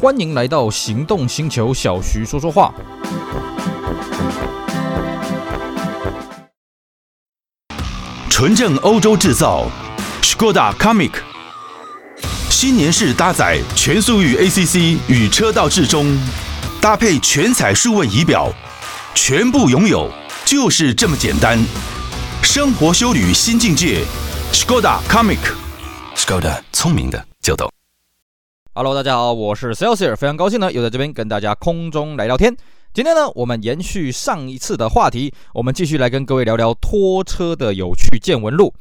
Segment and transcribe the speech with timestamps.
[0.00, 2.72] 欢迎来到行动星球，小徐说说话。
[8.30, 9.66] 纯正欧洲制造
[10.22, 11.10] ，Skoda Comic，
[12.48, 16.16] 新年式搭载全速域 ACC 与车道智中，
[16.80, 18.52] 搭配全彩数位仪表，
[19.16, 20.08] 全部拥有
[20.44, 21.58] 就是这么简单。
[22.44, 24.04] 生活修旅新境界
[24.52, 27.68] ，Skoda Comic，Skoda 聪明的就懂。
[28.78, 32.56] Hello，大家好，我是 Celsius，非常高兴呢，又在这边跟大家空中来聊天。
[32.94, 38.72] 今天呢，我们延续上一次的话题，我们继续来跟各位聊聊拖车的有趣见闻录。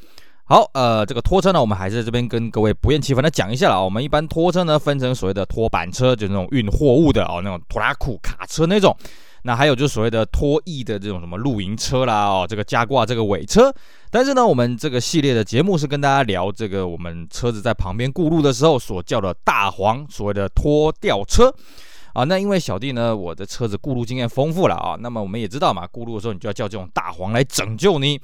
[0.44, 3.82] 好，呃，这个拖车呢，我们还是在这边跟各位不厌其烦的讲一下了啊。
[3.82, 8.96] 我们一般拖车呢，分成所谓的拖板车，就那种运货物的哦，那种拖拉库卡车那种。
[9.44, 13.73] 那还有就是所谓的拖曳的这种什么露营车啦，哦，这个加挂这个尾车。
[14.10, 21.54] 但是呢，我们这个系列的节目是跟大家聊这个我们车子在旁边过路的时候所叫的大黄，所谓的拖吊车
[22.13, 22.24] 啊。
[22.24, 28.20] 那因为小弟呢，我的车子过路经验丰富了啊，那么我们也知道嘛，过路的时候你就要叫这种大黄来拯救你。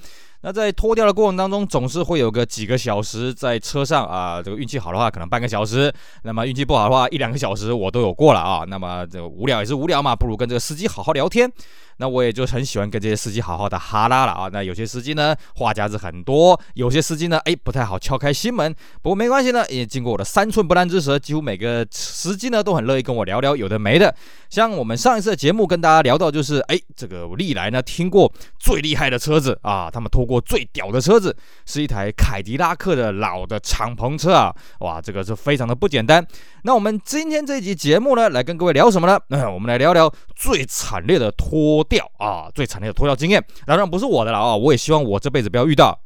[0.46, 5.90] 那在拖掉的过程当中，总是会有个几个小时在车上啊，这个运气好的话，可能半个小时；
[6.24, 8.66] 那么运气不好的话，一两个小时我都有过了啊。
[8.68, 11.50] 那么这无聊也是无聊嘛，不如跟这个司机好好聊天。
[11.98, 14.50] 那我也就很喜欢跟这些司机好好的哈拉了啊。
[14.52, 18.74] 那有些司机呢，话匣子很多；有些司机呢，哎，不太好敲开心门。
[19.02, 24.14] 不过没关系呢，也经过我的三寸不烂之舌，几乎每个司机呢都很乐意跟我聊聊有的没的。
[24.50, 36.26] 像我们上一次的节目跟大家聊到，就是哎，这个我历来呢听过最厉害的车子啊，他们拖过我最屌的车子是一台凯迪拉克的老的敞篷车啊，哇，这个是非常的不简单。
[36.64, 39.20] 那我们今天这一集节目呢，来跟各位聊什么呢？
[39.30, 41.54] 那、 我们来聊聊最惨烈的拖。
[41.54, 44.56] 拖吊啊，最惨烈的拖吊经验，当然不是我的了啊！
[44.56, 45.98] 我也希望我这辈子不要遇到，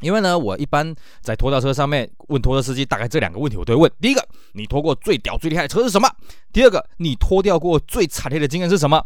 [0.00, 6.06] 因为呢，我一般在拖吊车上面问拖车司机，大概这两个问题我都会问：第一个，你拖过最屌最厉害的车是什么？
[6.52, 9.02] 第二个，你拖吊过最惨烈的经验是什么？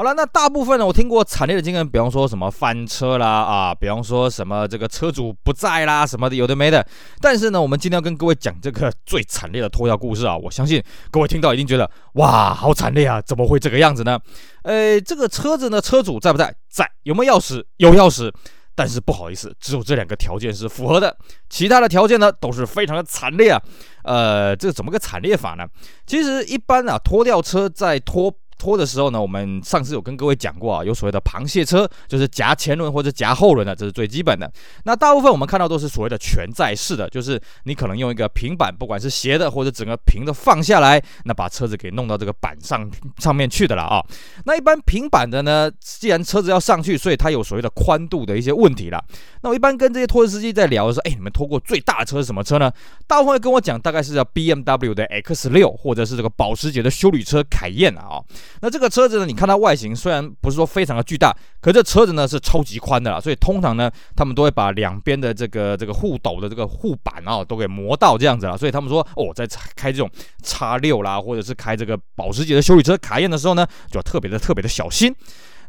[0.00, 6.82] 好了，那大部分呢，我听过惨烈的经验，比方说什么翻车啦，啊，比方说什么这个车主不在啦，什么的有的没的。
[7.20, 14.18] 但是呢，我们今天要跟各位讲这个最惨烈的拖吊故事啊，我相信各位听到一定觉得哇，好惨烈啊，怎么会这个样子呢？
[14.62, 16.54] 呃，这个车子呢，车主在不在？
[16.70, 16.90] 在。
[17.02, 17.62] 有没有钥匙？
[17.76, 18.32] 有钥匙。
[18.74, 21.14] 但是不好意思，只有这两个条件是符合的，
[21.50, 23.60] 其他的条件呢都是非常的惨烈啊。
[24.04, 25.66] 呃，这怎么个惨烈法呢？
[26.06, 28.34] 其实一般啊，拖吊车在拖。
[28.60, 34.52] 拖的时候呢，我们上次有跟各位讲过啊，有所谓的螃蟹车，就是夹前轮或者夹后轮的，这是最基本的。
[34.84, 42.86] 那大部分我们看到都是所谓的全载式的，就是你可能用一个平板，不管是斜的或者整个平的放下来，那把车子给弄到这个板上
[43.18, 44.04] 上面去的了啊。
[44.44, 49.02] 那一般平板的呢，既然车子要上去，所以它有所谓的宽度的一些问题了。
[49.40, 52.70] 那我一般跟这些拖车司机在聊的时候，哎，你们拖过最大的车是什么车呢？
[53.06, 58.20] 大部分跟我讲，大概是叫 BMW 的 X6，或者是这个保时捷的修理车凯宴啊。
[58.60, 68.58] 那这个车子呢，你看它外形虽然不是说非常的巨大，可这车子呢是超级宽的啦，所以通常呢，他们都会把两边的这个这个护斗的这个护板啊都给磨到这样子了。
[68.58, 70.10] 所以他们说哦，在开这种
[70.42, 75.14] 叉六啦，或者是开这个保时捷的修理车卡宴的时候呢，就要特别的特别的小心。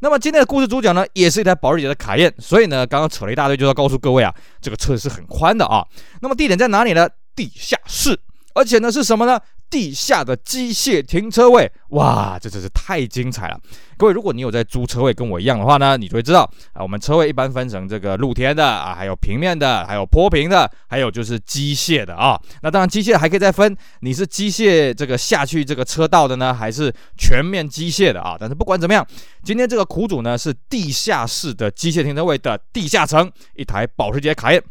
[0.03, 5.85] 那么今天的故事主角呢，也是一台保时捷的卡宴，所以呢，刚刚扯了一大堆，就要告诉各位啊，这个车子是很宽的啊。
[6.21, 7.07] 那么地点在哪里呢？
[7.35, 8.19] 地下室，
[8.55, 9.39] 而且呢是什么呢？
[9.71, 13.57] 地下的机械停车位，哇，这真是太精彩了！
[13.97, 16.41] 各位，如果你有在租车位跟我一样的话呢，你就会知道
[16.73, 22.37] 啊，我们车位一般分成这个露天的啊，还有平面的，还有坡平的，还有就是机械的啊。
[22.61, 28.35] 那当然，机械还可以再分，你是机械这个下去这个车道的呢，还是全面机械的啊？
[28.37, 29.07] 但是不管怎么样，
[29.41, 34.61] 今天这个苦主呢是地下室的机械停车位的地下层，一台保时捷卡宴。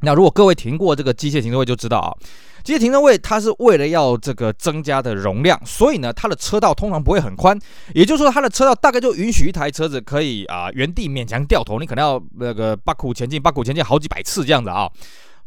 [0.00, 2.12] 那如果各位停过这个机械停车位，就知道啊。
[2.66, 7.56] 其实停车位，它是为了要这个增加的容量，所以呢，它的车道通常不会很宽，
[7.94, 14.90] 也就是说，它的车道大概就允许一台车子可以啊、原地勉强掉头，你可能要那个八股前进，八股前进好几百次这样子啊。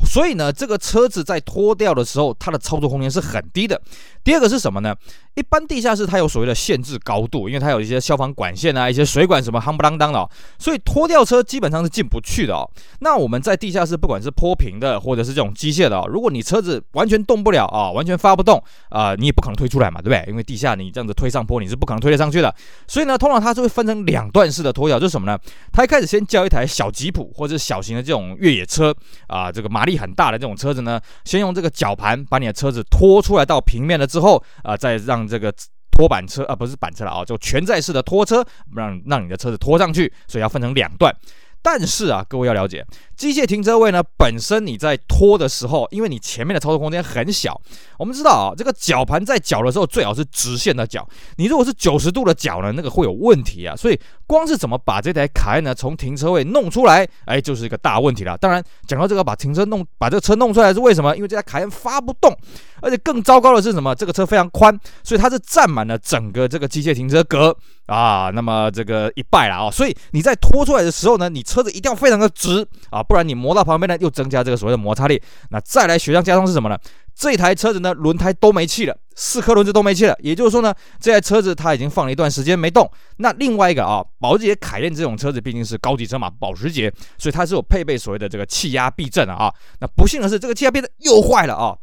[0.05, 3.79] 所以呢，这个车子在拖吊的时候，它的操作空间是很低的。
[4.23, 4.95] 第二个是什么呢？
[5.35, 12.69] 一般地下室它有所谓的限制高度，因为它有一些消防管线啊、一些水管什么夯不啷当的哦，所以拖吊车基本上是进不去的哦。
[12.99, 20.25] 那我们在地下室，不管是坡平的或者是这种机械的哦，如果你车子完全动不了啊，完全发不动啊，你也不可能推出来嘛，对不对？
[20.27, 22.53] 因为地下你这样子推上坡，你是不可能推得上去的。
[22.87, 25.39] 所以呢，通常它是会分成两段式的拖吊，就是什么呢？
[25.71, 28.93] 它一开始先叫一台小吉普或者小型的这种越野车
[29.27, 35.51] 啊，这个马力很大的这种车子呢，先用这个绞盘把你的车子拖出来到平面了之后啊，再让这个。
[35.91, 38.41] 拖板车啊，不是板车了啊，就全载式的拖车，
[38.73, 41.13] 让让你的车子拖上去，所以要分成两段。
[41.61, 42.85] 但是啊，各位要了解，
[43.17, 47.59] 机械停车位呢，本身你在拖的时候，因为你前面的操作空间很小，
[47.97, 53.75] 我们知道啊，这个绞盘在绞的时候最好是直线的绞，你如果是九十度的绞呢，那个会有问题啊。
[53.75, 58.37] 所以光是怎么把这台卡宴呢从停车位弄出来，哎，就是一个大问题了。
[58.37, 61.15] 当然，讲到这个把停车弄把这个车弄出来是为什么？
[61.15, 62.33] 因为这台卡宴发不动，
[62.81, 63.93] 而且更糟糕的是什么？
[63.93, 67.55] 这个车非常宽，所以它是占满了整个这个机械停车格
[67.89, 68.31] 啊。
[68.33, 75.21] 那么这个一败了啊，所以你在拖出来的时候呢，你车子一定要非常的直啊，不然你磨到旁边呢，又增加这个所谓的摩擦力。
[75.49, 76.77] 那再来雪上加霜是什么呢？
[77.15, 80.15] 这台车子呢，轮胎都没气了，四颗轮子都没气了。
[80.19, 82.89] 也就是说呢，这台车子它已经放了一段时间没动。
[83.17, 89.53] 那另外一个啊，保时捷凯宴这种车子毕竟是高级车嘛，保时捷，所以它是有配备所谓的这个气压避震的啊。
[89.81, 91.75] 那不幸的是，这个气压避震又坏了啊。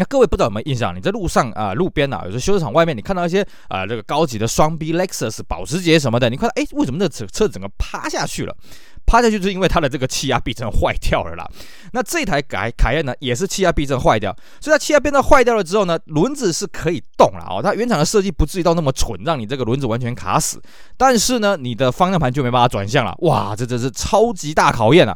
[0.00, 0.96] 那各位不知道有没有印象？
[0.96, 8.56] 你在路上啊，路边啊，有时候修车厂外面，你看到一些啊，这个高级的双 B Lexus、保时捷什么的，你看，哎，为什么那车车整个趴下去了？
[9.04, 11.46] 趴下去就是因为它的这个气压避震坏掉了啦。
[11.92, 17.60] 那这台凯凯宴呢，也是气压避震坏掉，所以它气压避震坏掉了之后呢，轮子是可以动了哦。
[17.62, 20.62] 它原厂的设计不至于到那么蠢，让你这个轮子完全卡死。
[20.96, 23.14] 但是呢，你的方向盘就没办法转向了。
[23.18, 25.14] 哇，这真是超级大考验啊！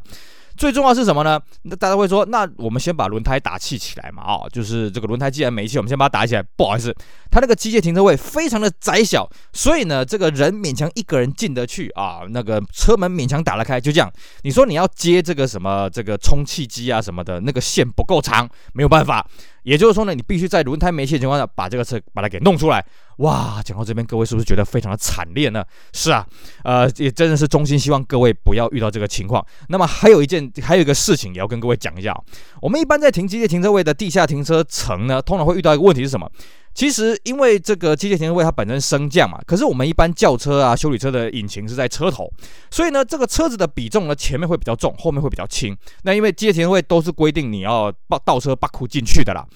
[0.57, 1.41] 最重要是什么呢？
[1.63, 4.23] 那大家会说，那我们先把轮胎打气起来嘛？
[4.23, 6.43] 哦，就是这个轮胎既然没气，我们先把它打起来。
[6.57, 6.95] 不好意思，
[7.31, 14.11] 它那个机械停车位非常的窄小，所以呢，这个人勉强一个人进得去啊，那个车门勉强打得开，就这样。
[14.43, 19.27] 你说你要接这个什么这个充气机啊什么的，那个线不够长，没有办法。
[19.65, 22.85] 也就是说呢，你必须在轮胎没气的情况下把这个车把它给弄出来。
[23.19, 25.65] 哇，讲到这边，各位是不是觉得非常的惨烈呢？
[25.93, 26.27] 是啊，
[26.63, 29.45] 呃，也真的是衷心希望各位不要遇到这个情况。
[29.69, 32.15] 那么还有一件，还有一个事情也要跟各位讲一下。
[32.61, 36.31] 我们一般在停机械停车位的地下停车层呢，通常会遇到一个问题是什么？
[36.75, 42.29] 其实，因为这个机械停车位它本身升降嘛，可是我们一般轿车啊、修理车的引擎是在车头，
[42.69, 45.77] 所以呢，这个车子的比重呢，前面会比较重，后面会比较轻。
[46.03, 49.47] 那因为机械停车位都是规定你要倒倒车把库进去的啦，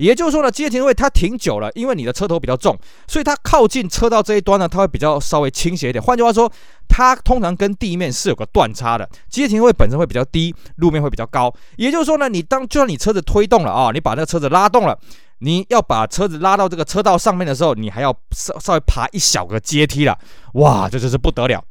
[0.00, 6.02] 也就是说呢，机械停车位它停久了，因为你的车头比较重，所以它靠近车道这一端呢，它会比较稍微倾斜一点。
[6.02, 6.50] 换句话说，
[6.88, 9.08] 它通常跟地面是有个断差的。
[9.30, 11.54] 机械停车位本身会比较低，路面会比较高。
[11.76, 14.98] 也就是说呢，你当就算你车子推动了啊，你把那个车子拉动了。
[15.38, 20.18] 你要把车子拉到这个车道上面的时候，你还要稍稍微爬一小个阶梯了，
[20.54, 21.62] 哇，这真是不得了！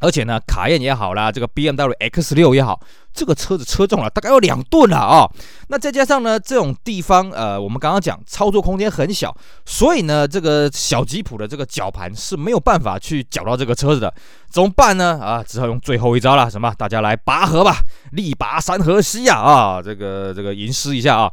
[0.00, 2.80] 而且呢，卡宴也好啦，这个 BMW X6 也好，
[3.14, 5.30] 这个车子车重了大概有两吨了啊。
[5.68, 9.32] 那再加上呢，这种地方呃，我们刚刚讲操作空间很小，
[9.64, 14.12] 所以呢，这个小吉普的这个绞盘是没有办法去绞到这个车子的，
[14.50, 15.20] 怎么办呢？
[15.22, 16.74] 啊，只好用最后一招了，什么？
[16.76, 17.76] 大家来拔河吧，
[18.10, 19.36] 力拔山河西呀！
[19.36, 21.30] 啊，这个这个吟诗一下啊。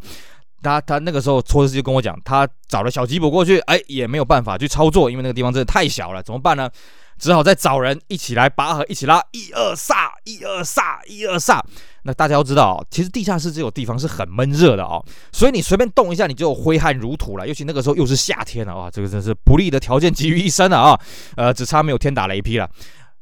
[0.61, 6.69] 他他那个时候托斯就跟我讲，他找了小吉普过去，哎，也没有办法去操作，因为那个地方真的太小了，怎么办呢？
[7.17, 11.61] 只好再找人一起来拔河，一起拉，一二撒，一二撒，一二撒。
[12.03, 15.03] 那大家要知道，其实地下室这种地方是很闷热的哦，
[15.33, 17.45] 所以你随便动一下，你就挥汗如土了。
[17.45, 20.97] 尤其那个时候又是夏天了啊，这个真是不利的条件集于一身了啊，
[21.35, 22.69] 呃，只差没有天打雷劈了。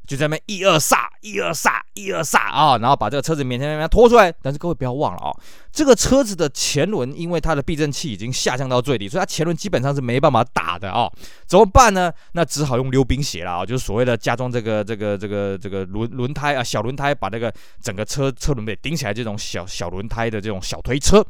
[0.08, 4.32] 就在那边一二煞，一二煞，一二煞啊，然后把这个车子勉强勉强拖出来。
[4.40, 5.30] 但是各位不要忘了啊，
[5.70, 11.06] 这个车子的前轮因为它的避震器已经下降到最低，所以它前轮基本上是没办法打的啊。
[11.46, 12.10] 怎么办呢？
[12.32, 17.52] 那只好用溜冰鞋了啊，就是所谓的加装这个这个这个这个轮轮胎啊，小轮胎把那个
[17.82, 21.20] 整个车车轮给顶起来，这种小小轮胎的这种小推车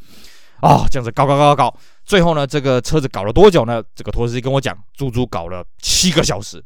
[0.61, 3.83] 啊，这样子搞搞搞搞搞，最后呢，这个车子搞了多久呢？
[3.97, 6.63] 这个拖司机跟我讲，足足搞了七个小时。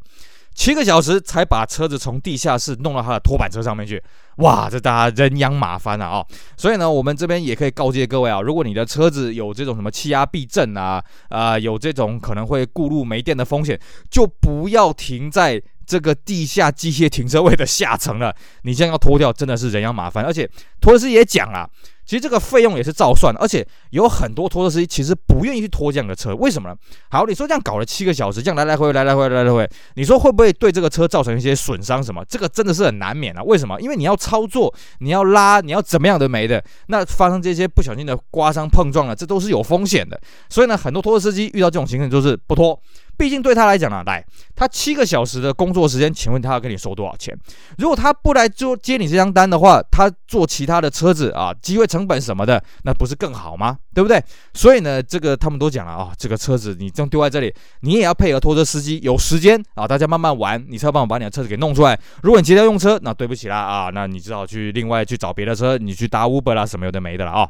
[0.55, 4.03] 七个小时才把车子从地下室弄到他的拖板车上面去，
[4.37, 6.25] 哇，这大家人仰马翻了啊！
[6.57, 13.79] 所以呢，我们这边也可以告诫各位啊，如果你的车子有这种什么气压避震啊，啊、有这种可能会顾路没电的风险，
[14.11, 18.35] 就不要停在这个地下机械停车位的下层了。
[18.63, 20.25] 你这样要拖掉，真的是人仰马翻。
[20.25, 20.49] 而且
[20.81, 21.69] 托斯也讲啊。
[22.05, 26.75] 其实这个费用也是照算，而且有很多拖车司机其实不愿意去拖这样的车，为什么呢？
[27.11, 32.25] 好，你说这样搞了七个小时，这样来来回回来来回回来来回，你说会不会对这个车造成一些损伤什么？
[32.25, 33.43] 这个真的是很难免啊。
[33.43, 33.79] 为什么？
[33.81, 40.19] 因为你要操作，你要拉，你要怎么样都没的，那发生这些不小心的刮伤碰撞了，这都是有风险的。
[40.49, 42.81] 所以呢，很多拖车司机遇到这种情况就是不拖。
[43.19, 44.25] 毕竟对他来讲呢，来
[44.57, 47.39] 他七个小时的工作时间，请问他要跟你收多少钱？
[47.77, 53.77] 如果他不来做接你这张单的话，他做其他的车子啊，机会成本什么的，那不是更好吗？
[53.95, 54.23] 对不对？
[54.55, 61.99] 所以呢，这个他们都讲了啊，这个车子你这样丢在这里，你也要配合拖车司机，有时间啊，大家慢慢玩，你才帮我把你的车子给弄出来。
[62.23, 67.49] 如果你急着用车，那对不起啦啊，那你只好去另外去找别的车，你去搭 Uber 啦，什么有的没的了啊。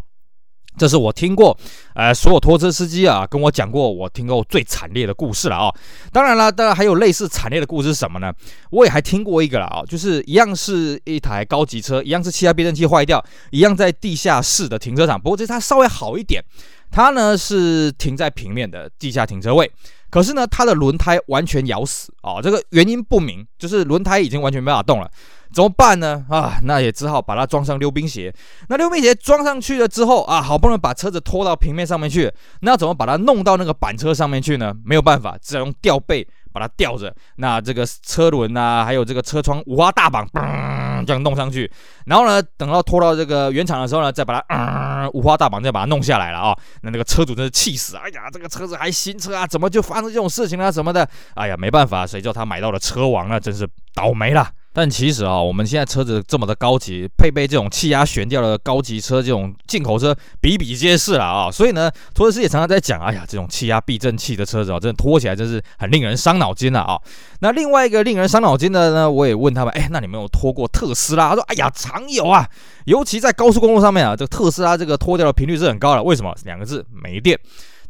[0.79, 1.57] 这是我听过，
[1.95, 5.73] 呃，所有拖车司机啊跟我讲过，我听过最惨烈的故事了啊。
[6.11, 8.33] 当然了，当然还有类似惨烈的故事是什么呢？
[8.71, 16.43] 我也还听过一个了啊，就是一样是一台高级车，一样是气压避震器坏掉，一样在地下室的停车场，不过这它稍微好一点，
[16.91, 19.71] 它呢是停在平面的地下停车位。
[20.11, 25.11] 可是呢，它的轮胎完全咬死啊，这个原因不明，就是轮胎已经完全没法动了，
[25.53, 26.25] 怎么办呢？
[26.31, 28.33] 啊，那也只好把它装上溜冰鞋。
[28.69, 34.75] 那溜冰鞋装上去了之后啊，好不容易把车子拖到平面上面去，那怎么把它弄到那个板车上面去呢？
[34.85, 37.15] 没有办法，只能用吊背把它吊着。
[37.37, 41.71] 那这个车轮啊，还有这个车窗五花大绑，嘣，这样弄上去。
[42.07, 44.45] 然后呢，等到拖到这个原厂的时候呢，再把它。
[44.49, 47.97] 嗯五花大绑，再把它弄下来了啊、那那个车主真是气死！
[47.97, 51.07] 哎呀，这个车子还新车啊，怎么就发生这种事情、啊、什么的？
[51.35, 54.49] 哎呀，没办法，谁叫他买到了车王啊，真是倒霉了。
[54.73, 61.51] 但其实啊，我们现在车子这么的高级，配备这种气压悬吊的高级车，这种进口车比比皆是了啊。
[61.51, 66.99] 所以呢，拖车师也常常在讲，哎呀，这种气压避震器的车子啊，真的拖起来真是很令人伤脑筋了啊。
[67.41, 71.31] 那另外一个令人伤脑筋的呢，我也问他们，哎，那你们有拖过特斯拉？
[71.31, 72.49] 他说，哎呀，常有啊，
[72.87, 76.03] 尤其在高速公路上面啊，这个特斯拉这个拖掉的频率是很高的。
[76.03, 76.35] 为什么？
[76.45, 77.39] 两个字，没电。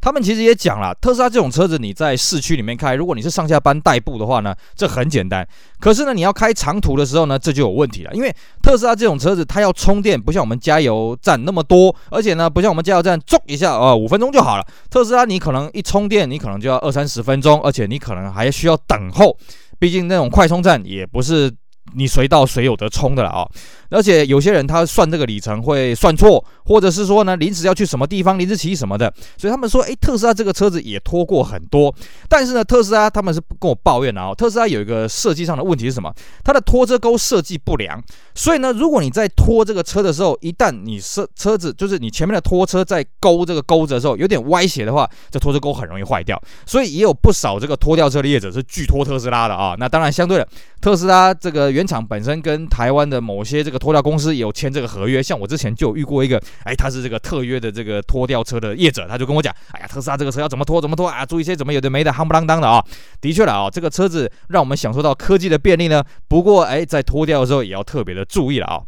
[0.02, 5.46] 他们其实也讲了，特斯拉这种车子你在市区里面开，如果你是上下班代步的话呢，这很简单。
[5.78, 8.12] 可是呢，你要开长途的时候呢，这就有问题了。
[8.12, 14.66] 因为特斯拉这种车子，它要充电，不像我们加油站那么多，而且呢，不像我们加油站，撞一下，啊，五分钟就好了。
[14.90, 19.38] 特斯拉你可能一充电，你可能就要二三十分钟，而且你可能还需要等候，
[19.78, 21.48] 毕竟那种快充站也不是
[21.94, 23.48] 你随到随有得充的了啊。
[23.90, 31.94] 而且有些人他算这个里程会算错，或者是说呢，临时要去什么地方，临时起什么的，所以他们说，诶，特斯拉这个车子也拖过很多。
[32.26, 36.10] 但是呢，特斯拉他们是跟我抱怨的啊，特斯拉有一个设计上的问题是什么？
[36.42, 38.02] 它的拖车钩设计不良。
[38.34, 46.40] 所以呢，如果你在拖这个车的时候，一旦你车车子就是你前面的拖车在勾这个钩子的时候有点歪斜的话，这拖车钩很容易坏掉。
[46.64, 49.76] 所以也有不少这个拖吊车的业者是拒拖特斯拉的啊。
[49.78, 50.48] 那当然，相对的，
[50.80, 62.84] 特斯拉这个原厂本身跟台湾的某些这个拖吊公司有签这个合约，像我之前就有遇过一个，哎，他是这个特约的这个拖吊车的业者，他就跟我讲，哎呀，特斯拉这个车要怎么拖怎么拖啊，注意些怎么有的没的，夯不啷当的啊。
[63.20, 68.82] 的确了啊，这个车子让我们享受到科技的便利呢，不过哎，在拖吊的时候也要特别的注意了啊。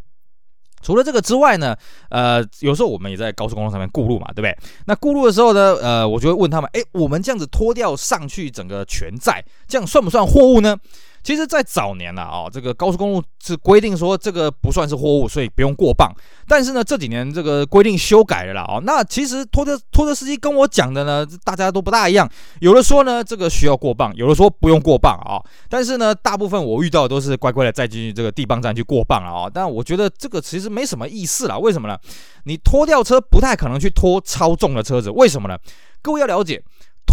[0.83, 1.75] 除了这个之外呢，
[2.11, 4.55] 呃，有时候我们也在高速公路上面顾路嘛，对不对？
[4.85, 10.76] 那顾路的时候呢，呃，我就会问他们，哎，我们这样子拖吊上去整个全载，这样算不算货物呢？
[11.25, 16.12] 其实，在早年了啊，这个高速公路是规定说这个不算是货物，所以不用过磅。
[16.47, 18.78] 但是呢，这几年这个规定修改了啦啊。
[18.85, 22.31] 那其实拖车拖车司机跟我讲的呢，大家都不大一样。
[22.61, 25.40] 有的说呢，这个需要过磅；有的说不用过磅啊。
[25.71, 29.50] 但是呢，大部分我遇到的都是乖乖的再进去这个地磅站去过磅了啊。
[29.52, 31.57] 但我觉得这个其实没什么意思啦。
[31.57, 31.99] 为什么呢？
[32.45, 35.57] 你拖吊车不太可能去拖超重的车子，为什么呢？
[36.02, 36.62] 各位要了解。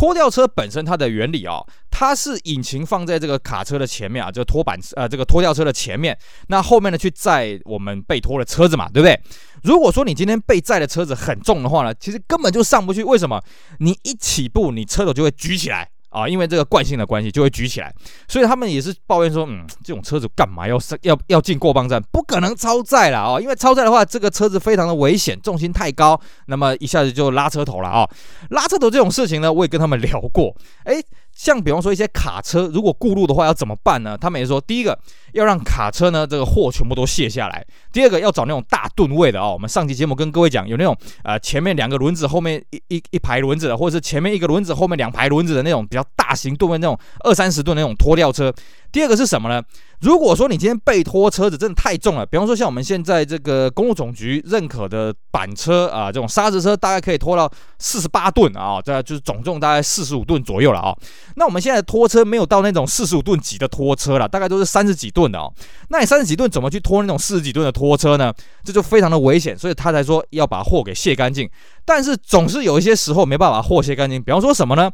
[0.01, 6.17] 拖吊车本身它的原理啊、哦，它是引擎放在这个卡车的前面啊，就拖板呃这个拖吊车的前面，
[6.47, 9.21] 那后面呢去载我们被拖的车子嘛，对不对？
[9.61, 13.03] 如果说你今天被载的车子很重的话呢，其实根本就上不去。
[13.03, 13.39] 为什么？
[13.77, 15.87] 你一起步，你车头就会举起来。
[16.11, 17.91] 啊，因为这个惯性的关系，就会举起来，
[18.27, 21.99] 所以他们也是抱怨说，嗯，这种车子干嘛要要要进过磅站？
[22.11, 23.39] 不可能超载了啊！
[23.39, 28.07] 因为超载的话，这个车子非常的危险，重心太高，那么一下子就拉车头了啊！
[28.49, 31.03] 拉车头这种事情呢，我也跟他们聊过，诶。
[31.33, 34.17] 像比方说一些卡车，如果过路的话要怎么办呢？
[34.17, 34.97] 他们也说，第一个
[35.33, 37.61] 要让卡车呢这个货全部都卸下来；
[37.91, 39.53] 第二个要找那种大吨位的、哦。
[39.53, 48.53] 我们上期节目跟各位讲，有那种呃前面两个轮子，后面一一一排轮子的，或者是前面一个轮子，后面两排轮子的那种比较大型吨位那种二三十吨那种拖吊车。
[48.91, 49.61] 第二个是什么呢？
[50.01, 60.95] 如果说你今天被拖车子真的太重了，比方说像我们现在这个公路总局认可的板车啊，这种砂石车大概可以拖到四十八吨啊，这就是总重大概四十五吨左右了啊。
[61.35, 65.53] 那我们现在拖车没有到那种四十五吨级的拖车了，大概都是三十几吨的哦。
[65.89, 68.33] 那你三十几吨怎么去拖那种四十几吨的拖车呢？
[68.63, 71.47] 这就非常的危险，所以他才说要把货给卸干净。
[71.85, 74.91] 但是总是有一些时候没办法货卸干净，比方说什么呢？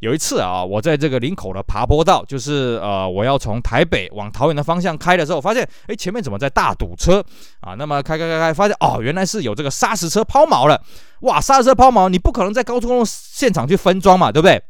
[0.00, 7.24] 有一次啊，我在这个林口的爬坡道，就是呃，我要从台北往桃园的方向开的时候，发现哎，前面怎么在大堵车
[7.60, 7.74] 啊？
[7.74, 10.82] 那么开开开开，发现哦，原来是有这个砂石车抛锚了。
[11.20, 14.62] 哇，砂石车抛锚，你不可能在高速公路现场去分装嘛，对不对？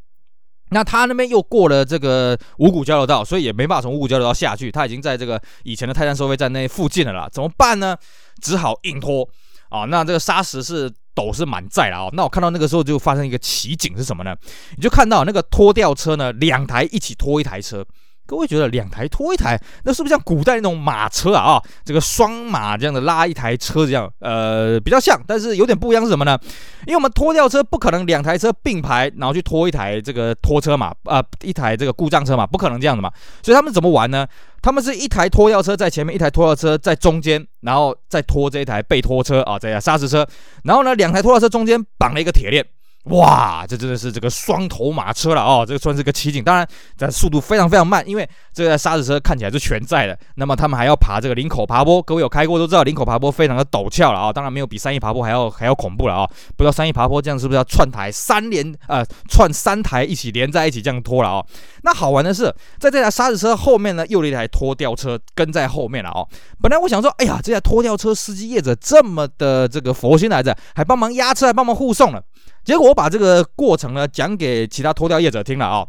[0.72, 4.70] 那他那边又过了这个五股交流道，所以也没办法从五股交流道下去。
[4.70, 7.96] 他已经在这个以前的泰山收费站那附近了啦，怎么办呢？
[8.40, 9.28] 只好硬拖
[9.70, 9.86] 啊。
[9.86, 10.92] 那这个砂石是。
[11.12, 12.08] 斗是满载了啊！
[12.12, 14.34] 那我看到那个时候就发生一个奇景是什么呢？
[14.76, 17.84] 你就看到那个拖吊车呢，两台一起拖一台车，
[18.30, 21.54] 各位觉得两台拖一台，那是不是像古代那种马车啊？
[21.54, 26.38] 啊，这个双马这样的拉一台车这样，呃，比较像，但是有点不一样是什么呢？
[26.86, 33.10] 因为我们拖吊车不可能两台车并排，然后去拖一台这个拖车嘛，啊、一台这个故障车嘛，不可能这样的嘛。
[33.42, 34.24] 所以他们怎么玩呢？
[34.62, 40.24] 他们是一台拖吊车在前面，一台拖吊车在中间，然后再拖这一台被拖车啊，这台砂石车，
[40.62, 42.64] 然后呢，两台拖吊车中间绑了一个铁链。
[43.04, 46.44] 哇，这真的是这个双头马车了哦，这个算是个奇景。
[46.44, 50.16] 当然，这速度非常非常慢，因为这个沙子车看起来是全载的。
[50.34, 54.32] 那么他们还要爬这个林口爬坡，各位有开过都知道，林口爬坡非常的陡峭了啊、哦。
[54.32, 56.30] 当然没有比三义爬坡还要还要恐怖了啊、哦。
[56.56, 61.46] 不知道三义爬坡这样是不是要串台三连呃串三台一起连在一起这样拖了啊、哦？
[61.82, 66.28] 那好玩的是，在这台沙子车后面呢，又有一台拖吊车跟在后面了哦。
[66.60, 72.22] 本来我想说，哎呀，这台拖吊车司机业者这么的这个佛心来着，还帮忙压车，还帮忙护送了。
[72.62, 75.86] 结果我把这个过程呢讲给其他脱掉业者听了啊、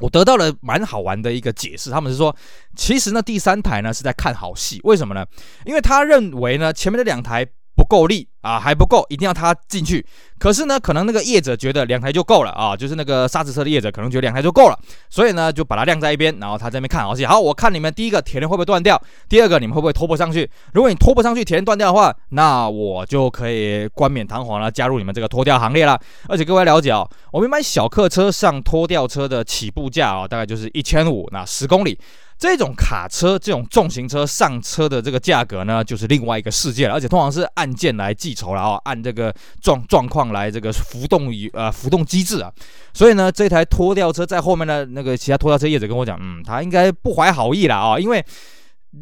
[0.00, 1.90] 我得到了蛮好玩的一个解释。
[1.90, 2.36] 他们是说，
[2.76, 5.24] 其实呢第三台呢是在看好戏，为什么呢？
[5.64, 7.46] 因为他认为呢前面的两台。
[7.78, 10.04] 不够力啊，还不够，一定要他进去。
[10.38, 17.24] 可是呢，可能那个业者觉得两台就够了啊，就是那个砂石车的业者可能觉得两台就够了，所以呢就把它晾在一边，然后他在那边看好戏。
[17.26, 20.48] 好，我看你们第一个铁链会不会断掉，第二个你们会不会拖不上去？
[20.72, 25.98] 如果你拖不上去，铁链断掉的话，那我就可以冠冕堂皇了，加入你们这个拖吊行列了。
[26.28, 31.98] 而且各位了解哦，我们一般小客车上拖吊车的起步价啊，大概就是一千五，那十公里。
[32.38, 42.52] 这种卡车、这种重型车上车的这个价格呢，就是另外一个世界了，而且通常是按件来计酬了啊，按这个状状况来这个浮动与呃浮动机制啊，
[42.92, 48.22] 所以呢，这台拖吊车在后面的那个其他拖吊车业者跟我讲，嗯，他应该不怀好意了啊，因为。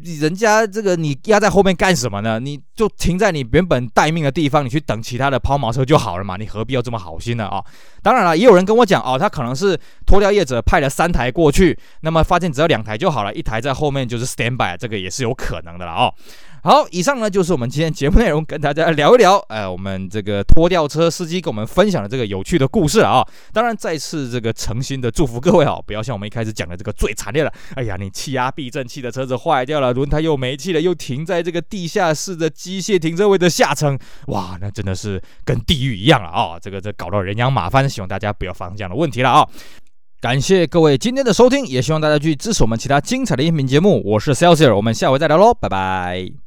[0.03, 2.37] 人家这个你压在后面干什么呢？
[2.37, 7.63] 你就停在你原本待命的地方，你去等其他的抛锚车就好了嘛，你何必要这么好心呢啊？
[8.03, 16.13] 当然了，也有人跟我讲哦，他可能是拖吊业者派了三台过去，那么发现只要两台就好了，一台在后面就是 stand by，这个也是有可能的了哦。
[16.65, 23.23] 好，以上呢就是我们今天节目内容，跟大家聊一聊，呃，我们这个拖吊车司机跟我们分享的这个有趣的故事啊。
[23.53, 33.95] 当然，再次这个诚心的祝福各位啊，不要像我们一开始讲的这个最惨烈的，哎呀，你气压避震器的车子坏掉了，轮胎又没气了，又停在这个地下室的机械停车位的下层，
[34.29, 36.57] 哇，那真的是跟地狱一样了啊！
[36.59, 39.47] 这个这搞到人仰马翻，希望大家不要发生这样的问题了啊。
[40.19, 44.01] 感谢各位今天的收听，也希望大家去支持我们其他精彩的音频节目。
[44.03, 46.44] 我是 Celsius，我们下回再聊喽，拜拜。